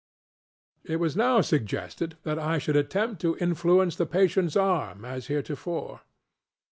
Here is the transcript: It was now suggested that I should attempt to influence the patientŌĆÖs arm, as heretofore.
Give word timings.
It 0.83 0.95
was 0.95 1.15
now 1.15 1.41
suggested 1.41 2.17
that 2.23 2.39
I 2.39 2.57
should 2.57 2.75
attempt 2.75 3.21
to 3.21 3.37
influence 3.37 3.95
the 3.97 4.07
patientŌĆÖs 4.07 4.59
arm, 4.59 5.05
as 5.05 5.27
heretofore. 5.27 6.01